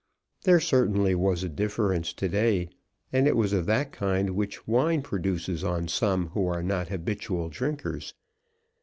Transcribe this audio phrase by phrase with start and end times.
[0.45, 2.69] There certainly was a difference to day,
[3.13, 7.49] and it was of that kind which wine produces on some who are not habitual
[7.49, 8.15] drinkers.